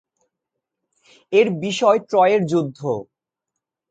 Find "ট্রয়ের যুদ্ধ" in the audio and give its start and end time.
2.09-2.79